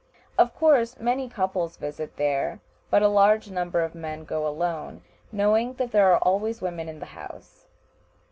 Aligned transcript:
Of 0.35 0.55
course 0.55 0.97
many 0.99 1.29
couples 1.29 1.77
visit 1.77 2.15
there, 2.17 2.59
but 2.89 3.03
a 3.03 3.07
large 3.07 3.51
number 3.51 3.81
of 3.83 3.93
men 3.93 4.23
go 4.25 4.47
alone, 4.47 5.03
knowing 5.31 5.75
that 5.75 5.91
there 5.91 6.11
are 6.11 6.17
always 6.17 6.59
women 6.59 6.89
in 6.89 6.97
the 6.97 7.05
house. 7.13 7.67